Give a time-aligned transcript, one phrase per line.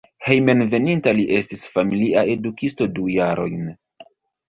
[0.27, 3.73] Hejmenveninta li estis familia edukisto du jarojn.